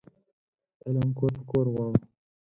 [0.85, 1.95] علم کور په کور غواړو